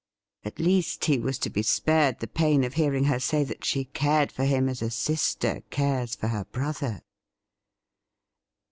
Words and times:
At 0.43 0.57
least 0.57 1.05
he 1.05 1.19
was 1.19 1.37
to 1.37 1.51
be 1.51 1.61
spared 1.61 2.21
the 2.21 2.27
pain 2.27 2.63
of 2.63 2.73
hearing 2.73 3.03
her 3.03 3.19
say 3.19 3.43
that 3.43 3.63
she 3.63 3.85
cared 3.85 4.31
for 4.31 4.45
him 4.45 4.67
as 4.67 4.81
a 4.81 4.89
sister 4.89 5.61
cares 5.69 6.15
for 6.15 6.29
her 6.29 6.45
brother. 6.45 7.03